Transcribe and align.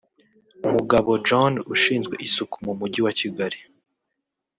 Mugabo 0.73 1.11
John 1.27 1.53
ushinzwe 1.73 2.15
isuku 2.27 2.55
mu 2.65 2.73
mujyi 2.79 2.99
wa 3.05 3.13
Kigali 3.19 3.59